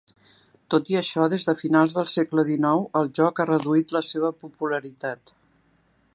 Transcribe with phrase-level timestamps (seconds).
[0.73, 4.35] Tot i això, des de finals del segle XIX el joc ha reduït la seva
[4.47, 5.37] popularitat.